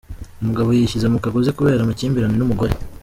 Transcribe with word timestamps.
Umugabo 0.41 0.69
Yishyize 0.71 1.07
mu 1.13 1.19
kagozi 1.23 1.49
kubera 1.57 1.81
amakimbirane 1.83 2.35
n’umugore 2.37 2.73